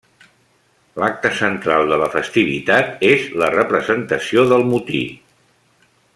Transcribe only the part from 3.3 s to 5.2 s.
la representació del motí.